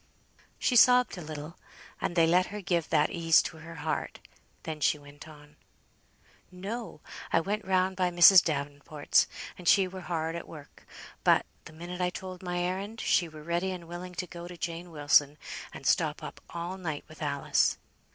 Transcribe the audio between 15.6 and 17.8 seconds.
and stop up all night with Alice."